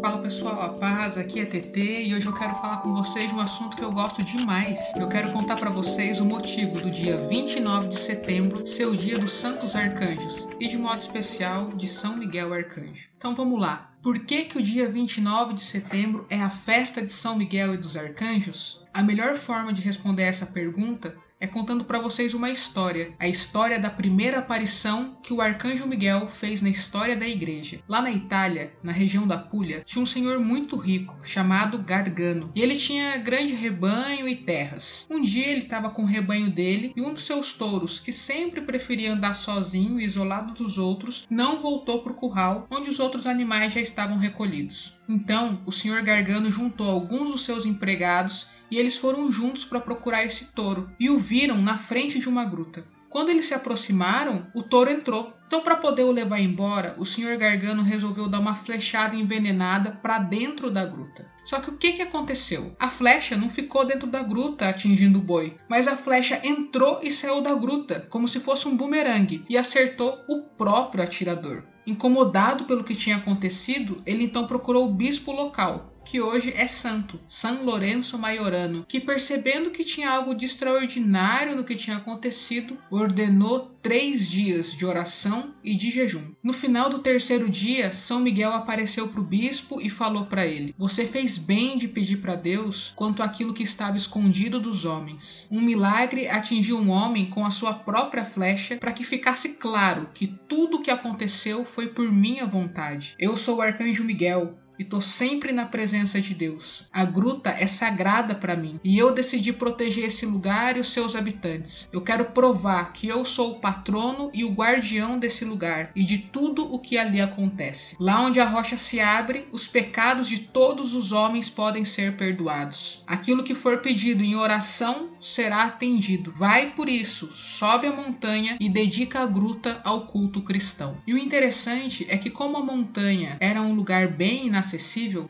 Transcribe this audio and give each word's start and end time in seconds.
Fala 0.00 0.22
pessoal, 0.22 0.62
a 0.62 0.68
paz, 0.68 1.18
aqui 1.18 1.40
é 1.40 1.44
TT 1.44 2.04
e 2.04 2.14
hoje 2.14 2.26
eu 2.26 2.32
quero 2.32 2.54
falar 2.54 2.76
com 2.76 2.94
vocês 2.94 3.30
de 3.30 3.34
um 3.34 3.40
assunto 3.40 3.76
que 3.76 3.82
eu 3.82 3.90
gosto 3.90 4.22
demais. 4.22 4.92
Eu 4.94 5.08
quero 5.08 5.32
contar 5.32 5.56
para 5.56 5.70
vocês 5.70 6.20
o 6.20 6.24
motivo 6.24 6.80
do 6.80 6.88
dia 6.88 7.26
29 7.26 7.88
de 7.88 7.98
setembro 7.98 8.64
ser 8.64 8.86
o 8.86 8.96
dia 8.96 9.18
dos 9.18 9.32
Santos 9.32 9.74
Arcanjos 9.74 10.46
e 10.60 10.68
de 10.68 10.78
modo 10.78 11.00
especial 11.00 11.72
de 11.72 11.88
São 11.88 12.16
Miguel 12.16 12.54
Arcanjo. 12.54 13.08
Então 13.16 13.34
vamos 13.34 13.60
lá. 13.60 13.92
Por 14.00 14.20
que, 14.20 14.44
que 14.44 14.58
o 14.58 14.62
dia 14.62 14.88
29 14.88 15.54
de 15.54 15.64
setembro 15.64 16.24
é 16.30 16.40
a 16.40 16.48
festa 16.48 17.02
de 17.02 17.10
São 17.10 17.36
Miguel 17.36 17.74
e 17.74 17.78
dos 17.78 17.96
Arcanjos? 17.96 18.84
A 18.94 19.02
melhor 19.02 19.34
forma 19.34 19.72
de 19.72 19.82
responder 19.82 20.22
essa 20.22 20.46
pergunta 20.46 21.16
é 21.40 21.46
contando 21.46 21.84
para 21.84 22.00
vocês 22.00 22.34
uma 22.34 22.50
história, 22.50 23.14
a 23.18 23.28
história 23.28 23.78
da 23.78 23.90
primeira 23.90 24.38
aparição 24.38 25.16
que 25.22 25.32
o 25.32 25.40
arcanjo 25.40 25.86
Miguel 25.86 26.26
fez 26.26 26.60
na 26.60 26.68
história 26.68 27.16
da 27.16 27.28
igreja. 27.28 27.80
Lá 27.88 28.02
na 28.02 28.10
Itália, 28.10 28.72
na 28.82 28.92
região 28.92 29.26
da 29.26 29.38
Puglia, 29.38 29.82
tinha 29.84 30.02
um 30.02 30.06
senhor 30.06 30.40
muito 30.40 30.76
rico 30.76 31.16
chamado 31.24 31.78
Gargano, 31.78 32.50
e 32.54 32.60
ele 32.60 32.76
tinha 32.76 33.16
grande 33.18 33.54
rebanho 33.54 34.28
e 34.28 34.34
terras. 34.34 35.06
Um 35.10 35.22
dia 35.22 35.46
ele 35.46 35.62
estava 35.62 35.90
com 35.90 36.02
o 36.02 36.06
rebanho 36.06 36.50
dele 36.50 36.92
e 36.96 37.00
um 37.00 37.14
dos 37.14 37.24
seus 37.24 37.52
touros, 37.52 38.00
que 38.00 38.12
sempre 38.12 38.60
preferia 38.60 39.12
andar 39.12 39.34
sozinho 39.34 40.00
e 40.00 40.04
isolado 40.04 40.54
dos 40.54 40.78
outros, 40.78 41.26
não 41.30 41.58
voltou 41.58 42.02
para 42.02 42.12
o 42.12 42.16
curral 42.16 42.66
onde 42.70 42.90
os 42.90 42.98
outros 42.98 43.26
animais 43.26 43.72
já 43.72 43.80
estavam 43.80 44.18
recolhidos. 44.18 44.97
Então, 45.08 45.62
o 45.64 45.72
senhor 45.72 46.02
Gargano 46.02 46.50
juntou 46.50 46.90
alguns 46.90 47.30
dos 47.30 47.44
seus 47.44 47.64
empregados 47.64 48.48
e 48.70 48.76
eles 48.76 48.98
foram 48.98 49.32
juntos 49.32 49.64
para 49.64 49.80
procurar 49.80 50.24
esse 50.24 50.46
touro 50.46 50.90
e 51.00 51.08
o 51.08 51.18
viram 51.18 51.56
na 51.62 51.78
frente 51.78 52.18
de 52.18 52.28
uma 52.28 52.44
gruta. 52.44 52.84
Quando 53.08 53.30
eles 53.30 53.46
se 53.46 53.54
aproximaram, 53.54 54.46
o 54.54 54.62
touro 54.62 54.90
entrou. 54.90 55.32
Então, 55.46 55.62
para 55.62 55.76
poder 55.76 56.04
o 56.04 56.12
levar 56.12 56.40
embora, 56.40 56.94
o 56.98 57.06
Sr. 57.06 57.38
Gargano 57.38 57.82
resolveu 57.82 58.28
dar 58.28 58.38
uma 58.38 58.54
flechada 58.54 59.16
envenenada 59.16 59.92
para 59.92 60.18
dentro 60.18 60.70
da 60.70 60.84
gruta. 60.84 61.26
Só 61.48 61.58
que 61.60 61.70
o 61.70 61.78
que, 61.78 61.92
que 61.92 62.02
aconteceu? 62.02 62.76
A 62.78 62.90
flecha 62.90 63.34
não 63.34 63.48
ficou 63.48 63.82
dentro 63.82 64.06
da 64.06 64.22
gruta 64.22 64.68
atingindo 64.68 65.18
o 65.18 65.22
boi, 65.22 65.56
mas 65.66 65.88
a 65.88 65.96
flecha 65.96 66.38
entrou 66.44 67.00
e 67.02 67.10
saiu 67.10 67.40
da 67.40 67.54
gruta, 67.54 68.06
como 68.10 68.28
se 68.28 68.38
fosse 68.38 68.68
um 68.68 68.76
bumerangue, 68.76 69.42
e 69.48 69.56
acertou 69.56 70.22
o 70.28 70.42
próprio 70.42 71.02
atirador. 71.02 71.64
Incomodado 71.86 72.64
pelo 72.64 72.84
que 72.84 72.94
tinha 72.94 73.16
acontecido, 73.16 73.96
ele 74.04 74.24
então 74.24 74.46
procurou 74.46 74.86
o 74.86 74.92
bispo 74.92 75.32
local, 75.32 75.97
que 76.08 76.22
hoje 76.22 76.54
é 76.56 76.66
santo, 76.66 77.20
São 77.28 77.62
Lourenço 77.62 78.18
Maiorano, 78.18 78.82
que 78.88 78.98
percebendo 78.98 79.70
que 79.70 79.84
tinha 79.84 80.10
algo 80.10 80.34
de 80.34 80.46
extraordinário 80.46 81.54
no 81.54 81.64
que 81.64 81.76
tinha 81.76 81.98
acontecido, 81.98 82.78
ordenou 82.90 83.76
três 83.82 84.26
dias 84.26 84.72
de 84.72 84.86
oração 84.86 85.54
e 85.62 85.76
de 85.76 85.90
jejum. 85.90 86.32
No 86.42 86.54
final 86.54 86.88
do 86.88 87.00
terceiro 87.00 87.46
dia, 87.50 87.92
São 87.92 88.20
Miguel 88.20 88.54
apareceu 88.54 89.08
para 89.08 89.20
o 89.20 89.22
bispo 89.24 89.82
e 89.82 89.90
falou 89.90 90.24
para 90.24 90.46
ele: 90.46 90.74
Você 90.78 91.06
fez 91.06 91.36
bem 91.36 91.76
de 91.76 91.86
pedir 91.86 92.16
para 92.16 92.34
Deus 92.34 92.90
quanto 92.96 93.22
aquilo 93.22 93.52
que 93.52 93.62
estava 93.62 93.98
escondido 93.98 94.58
dos 94.58 94.86
homens. 94.86 95.46
Um 95.50 95.60
milagre 95.60 96.26
atingiu 96.26 96.78
um 96.78 96.88
homem 96.88 97.26
com 97.26 97.44
a 97.44 97.50
sua 97.50 97.74
própria 97.74 98.24
flecha 98.24 98.78
para 98.78 98.92
que 98.92 99.04
ficasse 99.04 99.50
claro 99.50 100.08
que 100.14 100.26
tudo 100.26 100.78
o 100.78 100.82
que 100.82 100.90
aconteceu 100.90 101.66
foi 101.66 101.88
por 101.88 102.10
minha 102.10 102.46
vontade. 102.46 103.14
Eu 103.18 103.36
sou 103.36 103.58
o 103.58 103.60
arcanjo 103.60 104.02
Miguel, 104.02 104.58
e 104.78 104.84
tô 104.84 105.00
sempre 105.00 105.52
na 105.52 105.66
presença 105.66 106.20
de 106.20 106.34
Deus. 106.34 106.86
A 106.92 107.04
gruta 107.04 107.50
é 107.50 107.66
sagrada 107.66 108.34
para 108.34 108.56
mim 108.56 108.78
e 108.84 108.96
eu 108.96 109.12
decidi 109.12 109.52
proteger 109.52 110.04
esse 110.04 110.24
lugar 110.24 110.76
e 110.76 110.80
os 110.80 110.92
seus 110.92 111.16
habitantes. 111.16 111.88
Eu 111.92 112.00
quero 112.00 112.26
provar 112.26 112.92
que 112.92 113.08
eu 113.08 113.24
sou 113.24 113.52
o 113.52 113.60
patrono 113.60 114.30
e 114.32 114.44
o 114.44 114.52
guardião 114.52 115.18
desse 115.18 115.44
lugar 115.44 115.90
e 115.94 116.04
de 116.04 116.18
tudo 116.18 116.72
o 116.72 116.78
que 116.78 116.96
ali 116.96 117.20
acontece. 117.20 117.96
Lá 117.98 118.20
onde 118.22 118.40
a 118.40 118.44
rocha 118.44 118.76
se 118.76 119.00
abre, 119.00 119.48
os 119.52 119.66
pecados 119.66 120.28
de 120.28 120.38
todos 120.38 120.94
os 120.94 121.12
homens 121.12 121.50
podem 121.50 121.84
ser 121.84 122.16
perdoados. 122.16 123.02
Aquilo 123.06 123.42
que 123.42 123.54
for 123.54 123.78
pedido 123.78 124.22
em 124.22 124.36
oração 124.36 125.10
será 125.20 125.64
atendido. 125.64 126.32
Vai 126.36 126.70
por 126.70 126.88
isso, 126.88 127.30
sobe 127.32 127.86
a 127.86 127.92
montanha 127.92 128.56
e 128.60 128.68
dedica 128.68 129.20
a 129.20 129.26
gruta 129.26 129.80
ao 129.84 130.06
culto 130.06 130.42
cristão. 130.42 130.98
E 131.06 131.14
o 131.14 131.18
interessante 131.18 132.06
é 132.08 132.16
que 132.16 132.30
como 132.30 132.56
a 132.56 132.64
montanha 132.64 133.36
era 133.40 133.60
um 133.60 133.74
lugar 133.74 134.08
bem 134.08 134.46
inacessível, 134.46 134.67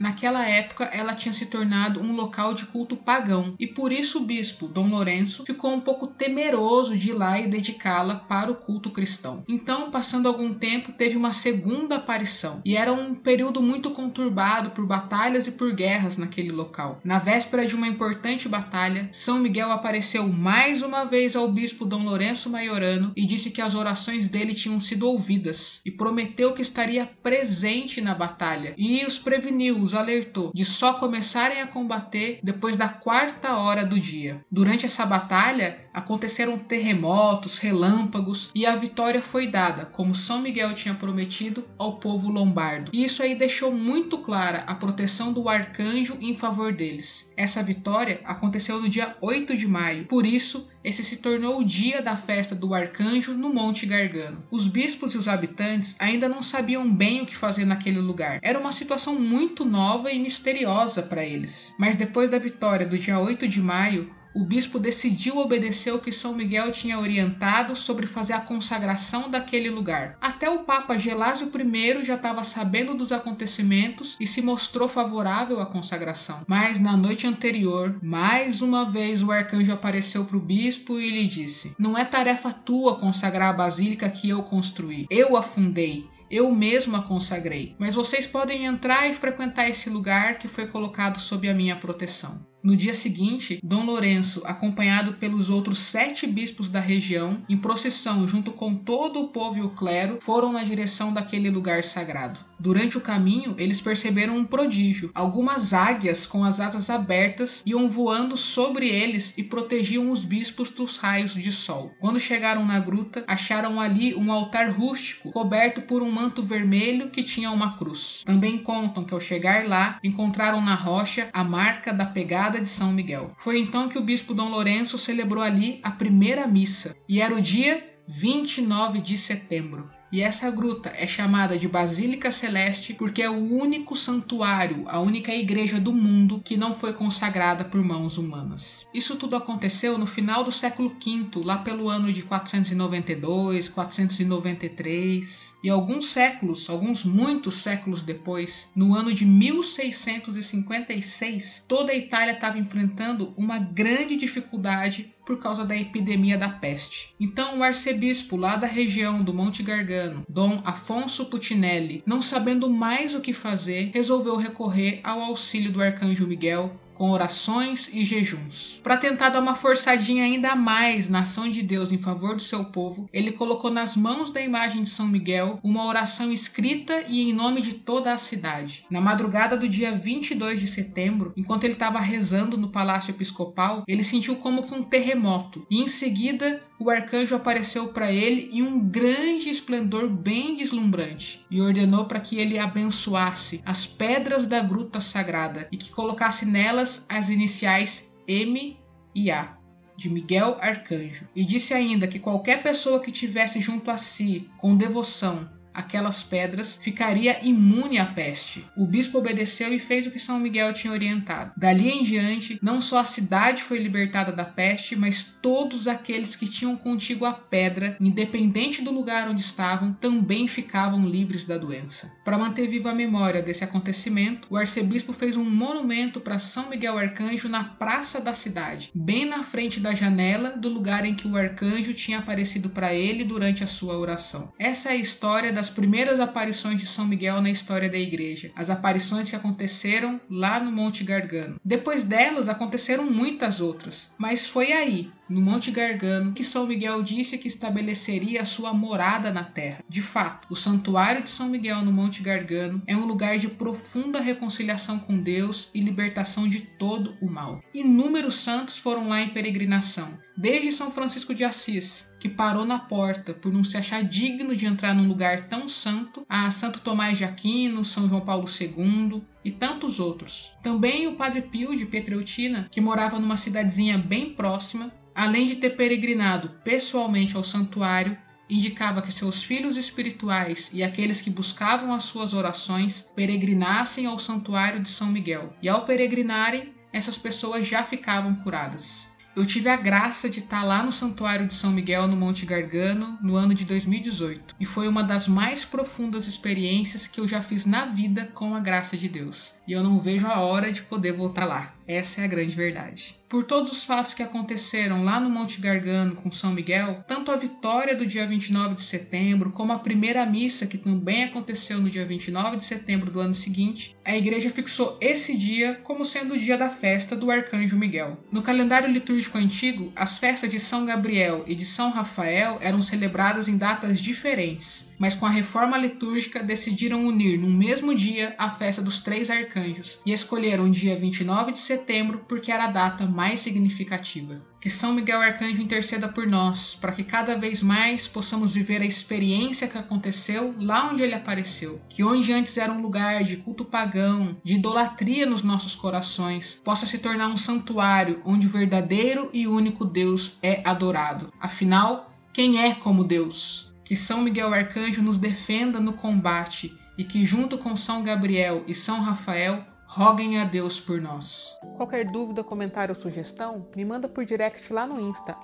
naquela 0.00 0.46
época 0.46 0.84
ela 0.84 1.14
tinha 1.14 1.32
se 1.32 1.46
tornado 1.46 2.00
um 2.00 2.14
local 2.14 2.54
de 2.54 2.66
culto 2.66 2.96
pagão, 2.96 3.54
e 3.58 3.66
por 3.66 3.92
isso 3.92 4.18
o 4.18 4.24
bispo 4.24 4.66
Dom 4.66 4.88
Lourenço 4.88 5.44
ficou 5.44 5.72
um 5.72 5.80
pouco 5.80 6.06
temeroso 6.06 6.96
de 6.96 7.10
ir 7.10 7.14
lá 7.14 7.38
e 7.38 7.46
dedicá-la 7.46 8.16
para 8.16 8.50
o 8.50 8.56
culto 8.56 8.90
cristão. 8.90 9.44
Então, 9.48 9.90
passando 9.90 10.28
algum 10.28 10.52
tempo, 10.54 10.92
teve 10.92 11.16
uma 11.16 11.32
segunda 11.32 11.96
aparição, 11.96 12.60
e 12.64 12.76
era 12.76 12.92
um 12.92 13.14
período 13.14 13.62
muito 13.62 13.90
conturbado 13.90 14.70
por 14.70 14.86
batalhas 14.86 15.46
e 15.46 15.52
por 15.52 15.72
guerras 15.72 16.16
naquele 16.16 16.50
local. 16.50 17.00
Na 17.04 17.18
véspera 17.18 17.66
de 17.66 17.74
uma 17.74 17.88
importante 17.88 18.48
batalha, 18.48 19.08
São 19.12 19.38
Miguel 19.38 19.70
apareceu 19.70 20.26
mais 20.28 20.82
uma 20.82 21.04
vez 21.04 21.36
ao 21.36 21.50
bispo 21.50 21.84
Dom 21.84 22.04
Lourenço 22.04 22.50
Maiorano 22.50 23.12
e 23.16 23.26
disse 23.26 23.50
que 23.50 23.60
as 23.60 23.74
orações 23.74 24.28
dele 24.28 24.54
tinham 24.54 24.80
sido 24.80 25.08
ouvidas 25.08 25.80
e 25.84 25.90
prometeu 25.90 26.52
que 26.52 26.62
estaria 26.62 27.06
presente 27.22 28.00
na 28.00 28.14
batalha 28.14 28.74
e 28.76 29.04
os 29.04 29.18
preveniu, 29.28 29.78
os 29.78 29.94
alertou 29.94 30.50
de 30.54 30.64
só 30.64 30.94
começarem 30.94 31.60
a 31.60 31.66
combater 31.66 32.40
depois 32.42 32.76
da 32.76 32.88
quarta 32.88 33.58
hora 33.58 33.84
do 33.84 34.00
dia. 34.00 34.42
Durante 34.50 34.86
essa 34.86 35.04
batalha 35.04 35.80
aconteceram 35.92 36.58
terremotos, 36.58 37.58
relâmpagos 37.58 38.50
e 38.54 38.66
a 38.66 38.76
vitória 38.76 39.22
foi 39.22 39.46
dada, 39.46 39.86
como 39.86 40.14
São 40.14 40.40
Miguel 40.40 40.74
tinha 40.74 40.94
prometido 40.94 41.64
ao 41.76 41.96
povo 41.96 42.30
lombardo. 42.30 42.90
E 42.92 43.04
isso 43.04 43.22
aí 43.22 43.34
deixou 43.34 43.72
muito 43.72 44.18
clara 44.18 44.64
a 44.66 44.74
proteção 44.74 45.32
do 45.32 45.48
arcanjo 45.48 46.16
em 46.20 46.34
favor 46.34 46.72
deles. 46.72 47.30
Essa 47.36 47.62
vitória 47.62 48.20
aconteceu 48.24 48.80
no 48.80 48.88
dia 48.88 49.16
8 49.20 49.56
de 49.56 49.68
maio. 49.68 50.06
Por 50.06 50.26
isso, 50.26 50.68
esse 50.82 51.04
se 51.04 51.18
tornou 51.18 51.60
o 51.60 51.64
dia 51.64 52.00
da 52.00 52.16
festa 52.16 52.54
do 52.54 52.74
arcanjo 52.74 53.34
no 53.34 53.52
Monte 53.52 53.86
Gargano. 53.86 54.42
Os 54.50 54.66
bispos 54.66 55.14
e 55.14 55.18
os 55.18 55.28
habitantes 55.28 55.94
ainda 55.98 56.28
não 56.28 56.42
sabiam 56.42 56.90
bem 56.90 57.20
o 57.20 57.26
que 57.26 57.36
fazer 57.36 57.64
naquele 57.64 58.00
lugar. 58.00 58.38
Era 58.42 58.58
uma 58.58 58.72
situação 58.72 59.14
muito 59.14 59.64
nova 59.64 60.10
e 60.10 60.18
misteriosa 60.18 61.02
para 61.02 61.24
eles. 61.24 61.74
Mas 61.78 61.96
depois 61.96 62.30
da 62.30 62.38
vitória 62.38 62.86
do 62.86 62.98
dia 62.98 63.18
8 63.18 63.46
de 63.46 63.60
maio, 63.60 64.10
o 64.38 64.44
bispo 64.44 64.78
decidiu 64.78 65.38
obedecer 65.38 65.92
o 65.92 65.98
que 65.98 66.12
São 66.12 66.32
Miguel 66.32 66.70
tinha 66.70 67.00
orientado 67.00 67.74
sobre 67.74 68.06
fazer 68.06 68.34
a 68.34 68.40
consagração 68.40 69.28
daquele 69.28 69.68
lugar. 69.68 70.16
Até 70.20 70.48
o 70.48 70.60
Papa 70.60 70.96
Gelásio 70.96 71.50
I 71.52 72.04
já 72.04 72.14
estava 72.14 72.44
sabendo 72.44 72.94
dos 72.94 73.10
acontecimentos 73.10 74.16
e 74.20 74.28
se 74.28 74.40
mostrou 74.40 74.88
favorável 74.88 75.60
à 75.60 75.66
consagração. 75.66 76.42
Mas 76.46 76.78
na 76.78 76.96
noite 76.96 77.26
anterior, 77.26 77.98
mais 78.00 78.62
uma 78.62 78.88
vez 78.88 79.24
o 79.24 79.32
arcanjo 79.32 79.72
apareceu 79.72 80.24
para 80.24 80.36
o 80.36 80.40
bispo 80.40 81.00
e 81.00 81.10
lhe 81.10 81.26
disse: 81.26 81.74
Não 81.76 81.98
é 81.98 82.04
tarefa 82.04 82.52
tua 82.52 82.94
consagrar 82.94 83.50
a 83.50 83.56
basílica 83.56 84.08
que 84.08 84.28
eu 84.28 84.44
construí, 84.44 85.06
eu 85.10 85.36
a 85.36 85.42
fundei 85.42 86.06
eu 86.30 86.50
mesmo 86.50 86.94
a 86.94 87.02
consagrei, 87.02 87.74
mas 87.78 87.94
vocês 87.94 88.26
podem 88.26 88.66
entrar 88.66 89.08
e 89.08 89.14
frequentar 89.14 89.68
esse 89.68 89.88
lugar 89.88 90.36
que 90.36 90.46
foi 90.46 90.66
colocado 90.66 91.18
sob 91.18 91.48
a 91.48 91.54
minha 91.54 91.74
proteção. 91.74 92.46
No 92.62 92.76
dia 92.76 92.94
seguinte, 92.94 93.60
Dom 93.62 93.84
Lourenço, 93.84 94.42
acompanhado 94.44 95.12
pelos 95.14 95.48
outros 95.48 95.78
sete 95.78 96.26
bispos 96.26 96.68
da 96.68 96.80
região, 96.80 97.42
em 97.48 97.56
procissão 97.56 98.26
junto 98.26 98.50
com 98.50 98.74
todo 98.74 99.20
o 99.20 99.28
povo 99.28 99.58
e 99.58 99.62
o 99.62 99.70
clero, 99.70 100.18
foram 100.20 100.52
na 100.52 100.64
direção 100.64 101.12
daquele 101.12 101.50
lugar 101.50 101.84
sagrado. 101.84 102.40
Durante 102.58 102.98
o 102.98 103.00
caminho, 103.00 103.54
eles 103.56 103.80
perceberam 103.80 104.36
um 104.36 104.44
prodígio. 104.44 105.12
Algumas 105.14 105.72
águias 105.72 106.26
com 106.26 106.42
as 106.42 106.58
asas 106.58 106.90
abertas 106.90 107.62
iam 107.64 107.88
voando 107.88 108.36
sobre 108.36 108.88
eles 108.88 109.34
e 109.38 109.44
protegiam 109.44 110.10
os 110.10 110.24
bispos 110.24 110.70
dos 110.70 110.96
raios 110.96 111.34
de 111.34 111.52
sol. 111.52 111.92
Quando 112.00 112.18
chegaram 112.18 112.66
na 112.66 112.80
gruta, 112.80 113.22
acharam 113.28 113.80
ali 113.80 114.12
um 114.16 114.32
altar 114.32 114.70
rústico 114.70 115.30
coberto 115.30 115.82
por 115.82 116.02
um 116.02 116.10
manto 116.10 116.42
vermelho 116.42 117.10
que 117.10 117.22
tinha 117.22 117.52
uma 117.52 117.76
cruz. 117.76 118.22
Também 118.24 118.58
contam 118.58 119.04
que 119.04 119.14
ao 119.14 119.20
chegar 119.20 119.68
lá, 119.68 120.00
encontraram 120.02 120.60
na 120.60 120.74
rocha 120.74 121.28
a 121.32 121.44
marca 121.44 121.92
da 121.92 122.04
pegada 122.04 122.47
de 122.50 122.68
São 122.68 122.92
Miguel. 122.92 123.32
Foi 123.36 123.58
então 123.58 123.88
que 123.88 123.98
o 123.98 124.02
bispo 124.02 124.32
Dom 124.32 124.48
Lourenço 124.48 124.96
celebrou 124.96 125.42
ali 125.42 125.78
a 125.82 125.90
primeira 125.90 126.46
missa, 126.46 126.96
e 127.06 127.20
era 127.20 127.34
o 127.34 127.40
dia 127.40 127.84
29 128.08 129.00
de 129.00 129.18
setembro. 129.18 129.97
E 130.10 130.22
essa 130.22 130.50
gruta 130.50 130.90
é 130.96 131.06
chamada 131.06 131.58
de 131.58 131.68
Basílica 131.68 132.32
Celeste 132.32 132.94
porque 132.94 133.22
é 133.22 133.28
o 133.28 133.60
único 133.60 133.94
santuário, 133.94 134.84
a 134.88 134.98
única 135.00 135.34
igreja 135.34 135.78
do 135.78 135.92
mundo 135.92 136.40
que 136.42 136.56
não 136.56 136.74
foi 136.74 136.94
consagrada 136.94 137.62
por 137.62 137.84
mãos 137.84 138.16
humanas. 138.16 138.86
Isso 138.94 139.16
tudo 139.16 139.36
aconteceu 139.36 139.98
no 139.98 140.06
final 140.06 140.42
do 140.42 140.50
século 140.50 140.88
V, 140.88 141.42
lá 141.44 141.58
pelo 141.58 141.90
ano 141.90 142.10
de 142.10 142.22
492, 142.22 143.68
493. 143.68 145.52
E 145.62 145.68
alguns 145.68 146.06
séculos, 146.06 146.70
alguns 146.70 147.04
muitos 147.04 147.56
séculos 147.56 148.02
depois, 148.02 148.70
no 148.74 148.94
ano 148.94 149.12
de 149.12 149.26
1656, 149.26 151.66
toda 151.68 151.92
a 151.92 151.96
Itália 151.96 152.32
estava 152.32 152.58
enfrentando 152.58 153.34
uma 153.36 153.58
grande 153.58 154.16
dificuldade 154.16 155.12
por 155.28 155.36
causa 155.38 155.62
da 155.62 155.76
epidemia 155.76 156.38
da 156.38 156.48
peste. 156.48 157.14
Então, 157.20 157.58
o 157.58 157.62
arcebispo 157.62 158.34
lá 158.34 158.56
da 158.56 158.66
região 158.66 159.22
do 159.22 159.34
Monte 159.34 159.62
Gargano, 159.62 160.24
Dom 160.26 160.62
Afonso 160.64 161.26
Putinelli, 161.26 162.02
não 162.06 162.22
sabendo 162.22 162.70
mais 162.70 163.14
o 163.14 163.20
que 163.20 163.34
fazer, 163.34 163.90
resolveu 163.92 164.36
recorrer 164.36 165.00
ao 165.04 165.20
auxílio 165.20 165.70
do 165.70 165.82
arcanjo 165.82 166.26
Miguel 166.26 166.80
com 166.98 167.12
orações 167.12 167.88
e 167.92 168.04
jejuns. 168.04 168.80
Para 168.82 168.96
tentar 168.96 169.28
dar 169.28 169.40
uma 169.40 169.54
forçadinha 169.54 170.24
ainda 170.24 170.56
mais 170.56 171.08
na 171.08 171.20
ação 171.20 171.48
de 171.48 171.62
Deus 171.62 171.92
em 171.92 171.96
favor 171.96 172.34
do 172.34 172.42
seu 172.42 172.64
povo, 172.64 173.08
ele 173.12 173.30
colocou 173.30 173.70
nas 173.70 173.96
mãos 173.96 174.32
da 174.32 174.42
imagem 174.42 174.82
de 174.82 174.88
São 174.88 175.06
Miguel 175.06 175.60
uma 175.62 175.86
oração 175.86 176.32
escrita 176.32 177.04
e 177.08 177.30
em 177.30 177.32
nome 177.32 177.60
de 177.60 177.74
toda 177.74 178.12
a 178.12 178.18
cidade. 178.18 178.84
Na 178.90 179.00
madrugada 179.00 179.56
do 179.56 179.68
dia 179.68 179.92
22 179.92 180.58
de 180.58 180.66
setembro, 180.66 181.32
enquanto 181.36 181.62
ele 181.62 181.74
estava 181.74 182.00
rezando 182.00 182.58
no 182.58 182.68
palácio 182.68 183.12
episcopal, 183.12 183.84
ele 183.86 184.02
sentiu 184.02 184.34
como 184.34 184.64
que 184.64 184.74
um 184.74 184.82
terremoto 184.82 185.64
e 185.70 185.80
em 185.80 185.86
seguida 185.86 186.60
o 186.78 186.90
arcanjo 186.90 187.34
apareceu 187.34 187.88
para 187.88 188.12
ele 188.12 188.50
em 188.52 188.62
um 188.62 188.78
grande 188.80 189.48
esplendor 189.48 190.08
bem 190.08 190.54
deslumbrante 190.54 191.44
e 191.50 191.60
ordenou 191.60 192.04
para 192.04 192.20
que 192.20 192.38
ele 192.38 192.58
abençoasse 192.58 193.60
as 193.64 193.86
pedras 193.86 194.46
da 194.46 194.60
gruta 194.60 195.00
sagrada 195.00 195.66
e 195.72 195.76
que 195.76 195.90
colocasse 195.90 196.46
nelas 196.46 197.04
as 197.08 197.28
iniciais 197.28 198.14
M 198.26 198.78
e 199.14 199.30
A 199.30 199.58
de 199.96 200.08
Miguel 200.08 200.56
Arcanjo. 200.60 201.26
E 201.34 201.44
disse 201.44 201.74
ainda 201.74 202.06
que 202.06 202.20
qualquer 202.20 202.62
pessoa 202.62 203.00
que 203.00 203.10
tivesse 203.10 203.60
junto 203.60 203.90
a 203.90 203.96
si 203.96 204.48
com 204.56 204.76
devoção 204.76 205.50
aquelas 205.78 206.22
pedras, 206.22 206.78
ficaria 206.82 207.38
imune 207.46 207.98
à 207.98 208.04
peste. 208.04 208.66
O 208.76 208.84
bispo 208.84 209.18
obedeceu 209.18 209.72
e 209.72 209.78
fez 209.78 210.06
o 210.06 210.10
que 210.10 210.18
São 210.18 210.40
Miguel 210.40 210.74
tinha 210.74 210.92
orientado. 210.92 211.52
Dali 211.56 211.88
em 211.88 212.02
diante, 212.02 212.58
não 212.60 212.80
só 212.80 212.98
a 212.98 213.04
cidade 213.04 213.62
foi 213.62 213.78
libertada 213.78 214.32
da 214.32 214.44
peste, 214.44 214.96
mas 214.96 215.22
todos 215.22 215.86
aqueles 215.86 216.34
que 216.34 216.48
tinham 216.48 216.76
contigo 216.76 217.24
a 217.24 217.32
pedra, 217.32 217.96
independente 218.00 218.82
do 218.82 218.90
lugar 218.90 219.28
onde 219.28 219.40
estavam, 219.40 219.92
também 219.92 220.48
ficavam 220.48 221.08
livres 221.08 221.44
da 221.44 221.56
doença. 221.56 222.12
Para 222.24 222.38
manter 222.38 222.68
viva 222.68 222.90
a 222.90 222.94
memória 222.94 223.40
desse 223.40 223.62
acontecimento, 223.62 224.48
o 224.50 224.56
arcebispo 224.56 225.12
fez 225.12 225.36
um 225.36 225.44
monumento 225.44 226.20
para 226.20 226.38
São 226.38 226.68
Miguel 226.68 226.98
Arcanjo 226.98 227.48
na 227.48 227.62
praça 227.62 228.20
da 228.20 228.34
cidade, 228.34 228.90
bem 228.94 229.24
na 229.24 229.42
frente 229.44 229.78
da 229.78 229.94
janela 229.94 230.50
do 230.50 230.68
lugar 230.68 231.04
em 231.04 231.14
que 231.14 231.28
o 231.28 231.36
arcanjo 231.36 231.94
tinha 231.94 232.18
aparecido 232.18 232.68
para 232.68 232.92
ele 232.92 233.24
durante 233.24 233.62
a 233.62 233.66
sua 233.66 233.96
oração. 233.96 234.52
Essa 234.58 234.90
é 234.90 234.92
a 234.92 234.96
história 234.96 235.52
das 235.52 235.67
das 235.68 235.74
primeiras 235.74 236.18
aparições 236.18 236.80
de 236.80 236.86
São 236.86 237.06
Miguel 237.06 237.42
na 237.42 237.50
história 237.50 237.90
da 237.90 237.98
igreja, 237.98 238.50
as 238.56 238.70
aparições 238.70 239.28
que 239.28 239.36
aconteceram 239.36 240.18
lá 240.30 240.58
no 240.58 240.72
Monte 240.72 241.04
Gargano. 241.04 241.60
Depois 241.62 242.04
delas 242.04 242.48
aconteceram 242.48 243.04
muitas 243.04 243.60
outras, 243.60 244.10
mas 244.16 244.46
foi 244.46 244.72
aí, 244.72 245.10
no 245.28 245.40
Monte 245.40 245.70
Gargano, 245.70 246.32
que 246.32 246.44
São 246.44 246.66
Miguel 246.66 247.02
disse 247.02 247.38
que 247.38 247.48
estabeleceria 247.48 248.42
a 248.42 248.46
sua 248.46 248.72
morada 248.72 249.30
na 249.30 249.44
terra. 249.44 249.82
De 249.88 250.02
fato, 250.02 250.48
o 250.50 250.56
Santuário 250.56 251.22
de 251.22 251.28
São 251.28 251.48
Miguel 251.48 251.84
no 251.84 251.92
Monte 251.92 252.22
Gargano 252.22 252.82
é 252.86 252.96
um 252.96 253.06
lugar 253.06 253.38
de 253.38 253.48
profunda 253.48 254.20
reconciliação 254.20 254.98
com 254.98 255.20
Deus 255.20 255.70
e 255.74 255.80
libertação 255.80 256.48
de 256.48 256.60
todo 256.60 257.16
o 257.20 257.30
mal. 257.30 257.60
Inúmeros 257.74 258.36
santos 258.36 258.78
foram 258.78 259.08
lá 259.08 259.20
em 259.20 259.28
peregrinação, 259.28 260.18
desde 260.36 260.72
São 260.72 260.90
Francisco 260.90 261.34
de 261.34 261.44
Assis, 261.44 262.12
que 262.20 262.28
parou 262.28 262.64
na 262.64 262.78
porta 262.78 263.34
por 263.34 263.52
não 263.52 263.64
se 263.64 263.76
achar 263.76 264.02
digno 264.02 264.54
de 264.54 264.66
entrar 264.66 264.94
num 264.94 265.06
lugar 265.06 265.48
tão 265.48 265.68
santo, 265.68 266.24
a 266.28 266.50
Santo 266.50 266.80
Tomás 266.80 267.18
de 267.18 267.24
Aquino, 267.24 267.84
São 267.84 268.08
João 268.08 268.20
Paulo 268.20 268.46
II 268.48 269.22
e 269.44 269.50
tantos 269.50 270.00
outros. 270.00 270.52
Também 270.62 271.06
o 271.06 271.14
Padre 271.14 271.42
Pio 271.42 271.76
de 271.76 271.86
Petreutina, 271.86 272.68
que 272.70 272.80
morava 272.80 273.18
numa 273.18 273.36
cidadezinha 273.36 273.96
bem 273.96 274.30
próxima, 274.30 274.92
além 275.14 275.46
de 275.46 275.56
ter 275.56 275.70
peregrinado 275.70 276.50
pessoalmente 276.62 277.36
ao 277.36 277.44
santuário, 277.44 278.16
indicava 278.48 279.02
que 279.02 279.12
seus 279.12 279.42
filhos 279.42 279.76
espirituais 279.76 280.70
e 280.72 280.82
aqueles 280.82 281.20
que 281.20 281.30
buscavam 281.30 281.92
as 281.92 282.04
suas 282.04 282.32
orações 282.32 283.02
peregrinassem 283.14 284.06
ao 284.06 284.18
santuário 284.18 284.80
de 284.80 284.88
São 284.88 285.08
Miguel. 285.08 285.52
E 285.60 285.68
ao 285.68 285.84
peregrinarem, 285.84 286.72
essas 286.92 287.18
pessoas 287.18 287.66
já 287.66 287.84
ficavam 287.84 288.34
curadas. 288.36 289.10
Eu 289.38 289.46
tive 289.46 289.68
a 289.68 289.76
graça 289.76 290.28
de 290.28 290.40
estar 290.40 290.64
lá 290.64 290.82
no 290.82 290.90
Santuário 290.90 291.46
de 291.46 291.54
São 291.54 291.70
Miguel, 291.70 292.08
no 292.08 292.16
Monte 292.16 292.44
Gargano, 292.44 293.16
no 293.22 293.36
ano 293.36 293.54
de 293.54 293.64
2018, 293.64 294.56
e 294.58 294.66
foi 294.66 294.88
uma 294.88 295.04
das 295.04 295.28
mais 295.28 295.64
profundas 295.64 296.26
experiências 296.26 297.06
que 297.06 297.20
eu 297.20 297.28
já 297.28 297.40
fiz 297.40 297.64
na 297.64 297.84
vida 297.84 298.28
com 298.34 298.52
a 298.52 298.58
graça 298.58 298.96
de 298.96 299.08
Deus. 299.08 299.54
E 299.68 299.72
eu 299.74 299.82
não 299.82 300.00
vejo 300.00 300.26
a 300.26 300.40
hora 300.40 300.72
de 300.72 300.80
poder 300.80 301.12
voltar 301.12 301.44
lá. 301.44 301.74
Essa 301.86 302.22
é 302.22 302.24
a 302.24 302.26
grande 302.26 302.56
verdade. 302.56 303.14
Por 303.28 303.44
todos 303.44 303.70
os 303.70 303.84
fatos 303.84 304.14
que 304.14 304.22
aconteceram 304.22 305.04
lá 305.04 305.20
no 305.20 305.28
Monte 305.28 305.60
Gargano 305.60 306.16
com 306.16 306.30
São 306.30 306.54
Miguel, 306.54 307.04
tanto 307.06 307.30
a 307.30 307.36
vitória 307.36 307.94
do 307.94 308.06
dia 308.06 308.26
29 308.26 308.76
de 308.76 308.80
setembro, 308.80 309.50
como 309.50 309.74
a 309.74 309.78
primeira 309.78 310.24
missa 310.24 310.66
que 310.66 310.78
também 310.78 311.24
aconteceu 311.24 311.78
no 311.78 311.90
dia 311.90 312.06
29 312.06 312.56
de 312.56 312.64
setembro 312.64 313.10
do 313.10 313.20
ano 313.20 313.34
seguinte, 313.34 313.94
a 314.02 314.16
igreja 314.16 314.48
fixou 314.48 314.96
esse 315.02 315.36
dia 315.36 315.74
como 315.82 316.02
sendo 316.02 316.32
o 316.32 316.38
dia 316.38 316.56
da 316.56 316.70
festa 316.70 317.14
do 317.14 317.30
Arcanjo 317.30 317.76
Miguel. 317.76 318.18
No 318.32 318.40
calendário 318.40 318.90
litúrgico 318.90 319.36
antigo, 319.36 319.92
as 319.94 320.18
festas 320.18 320.50
de 320.50 320.58
São 320.58 320.86
Gabriel 320.86 321.44
e 321.46 321.54
de 321.54 321.66
São 321.66 321.90
Rafael 321.90 322.56
eram 322.62 322.80
celebradas 322.80 323.48
em 323.48 323.58
datas 323.58 324.00
diferentes 324.00 324.87
mas 324.98 325.14
com 325.14 325.26
a 325.26 325.30
reforma 325.30 325.78
litúrgica 325.78 326.42
decidiram 326.42 327.04
unir 327.04 327.38
no 327.38 327.50
mesmo 327.50 327.94
dia 327.94 328.34
a 328.36 328.50
festa 328.50 328.82
dos 328.82 328.98
três 328.98 329.30
arcanjos 329.30 330.00
e 330.04 330.12
escolheram 330.12 330.64
o 330.64 330.70
dia 330.70 330.98
29 330.98 331.52
de 331.52 331.58
setembro 331.58 332.24
porque 332.28 332.50
era 332.50 332.64
a 332.64 332.68
data 332.70 333.06
mais 333.06 333.40
significativa. 333.40 334.42
Que 334.60 334.68
São 334.68 334.92
Miguel 334.92 335.20
Arcanjo 335.20 335.62
interceda 335.62 336.08
por 336.08 336.26
nós, 336.26 336.74
para 336.74 336.90
que 336.90 337.04
cada 337.04 337.36
vez 337.36 337.62
mais 337.62 338.08
possamos 338.08 338.52
viver 338.52 338.82
a 338.82 338.86
experiência 338.86 339.68
que 339.68 339.78
aconteceu 339.78 340.52
lá 340.58 340.90
onde 340.90 341.02
ele 341.02 341.14
apareceu. 341.14 341.80
Que 341.88 342.02
onde 342.02 342.32
antes 342.32 342.56
era 342.56 342.72
um 342.72 342.82
lugar 342.82 343.22
de 343.22 343.36
culto 343.36 343.64
pagão, 343.64 344.36
de 344.42 344.56
idolatria 344.56 345.26
nos 345.26 345.44
nossos 345.44 345.76
corações, 345.76 346.60
possa 346.64 346.86
se 346.86 346.98
tornar 346.98 347.28
um 347.28 347.36
santuário 347.36 348.20
onde 348.24 348.48
o 348.48 348.50
verdadeiro 348.50 349.30
e 349.32 349.46
único 349.46 349.84
Deus 349.84 350.38
é 350.42 350.60
adorado. 350.64 351.32
Afinal, 351.38 352.12
quem 352.32 352.60
é 352.60 352.74
como 352.74 353.04
Deus? 353.04 353.67
Que 353.88 353.96
São 353.96 354.20
Miguel 354.20 354.52
Arcanjo 354.52 355.00
nos 355.00 355.16
defenda 355.16 355.80
no 355.80 355.94
combate 355.94 356.78
e 356.98 357.02
que, 357.02 357.24
junto 357.24 357.56
com 357.56 357.74
São 357.74 358.02
Gabriel 358.02 358.62
e 358.66 358.74
São 358.74 359.00
Rafael, 359.00 359.64
roguem 359.86 360.38
a 360.38 360.44
Deus 360.44 360.78
por 360.78 361.00
nós. 361.00 361.58
Qualquer 361.74 362.04
dúvida, 362.04 362.44
comentário 362.44 362.94
ou 362.94 363.00
sugestão, 363.00 363.66
me 363.74 363.86
manda 363.86 364.06
por 364.06 364.26
direct 364.26 364.70
lá 364.74 364.86
no 364.86 365.00
Insta, 365.00 365.34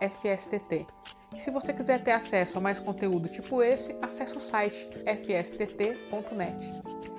FSTT. 0.00 0.84
E 1.32 1.38
se 1.38 1.48
você 1.52 1.72
quiser 1.72 2.02
ter 2.02 2.10
acesso 2.10 2.58
a 2.58 2.60
mais 2.60 2.80
conteúdo 2.80 3.28
tipo 3.28 3.62
esse, 3.62 3.94
acesse 4.02 4.36
o 4.36 4.40
site 4.40 4.88
fstt.net. 5.06 6.58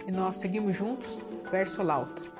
E 0.06 0.12
nós 0.12 0.36
seguimos 0.36 0.76
juntos, 0.76 1.18
verso 1.50 1.82
lauto. 1.82 2.37